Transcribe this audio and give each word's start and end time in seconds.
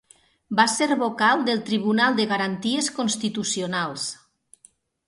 Va 0.59 0.63
ser 0.75 0.87
vocal 1.01 1.45
del 1.49 1.61
Tribunal 1.67 2.17
de 2.21 2.27
Garanties 2.35 2.91
Constitucionals. 2.99 4.13